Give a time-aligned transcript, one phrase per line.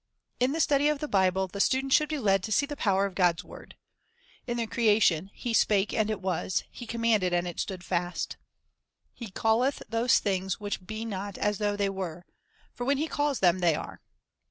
[0.39, 3.05] In the study of the Bible the student should be led to see the power
[3.05, 3.75] of God's word.
[4.47, 8.37] In the creation," He spake, and it was; He commanded, and it stood fast."
[9.13, 12.25] He "calleth those things which be not as though they were;" 1
[12.73, 14.01] for when He calls them, they are.